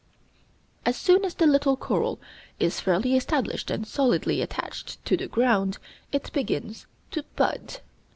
[0.83, 2.19] As soon as the little coral
[2.59, 5.77] is fairly established and solidly attached to the ground,
[6.11, 7.81] it begins to bud.